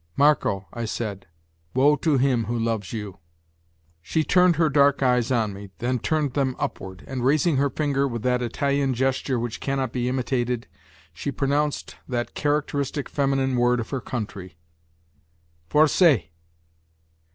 [0.17, 1.27] "Marco," I said,
[1.75, 3.19] "woe to him who loves you."
[4.01, 8.07] She turned her dark eyes on me, then turned them upward, and raising her finger
[8.07, 10.65] with that Italian gesture which can not be imitated,
[11.13, 14.57] she pronounced that characteristic feminine word of her country:
[15.69, 16.31] "Forse!"